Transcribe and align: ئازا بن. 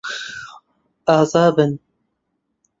ئازا 1.09 1.45
بن. 1.55 1.71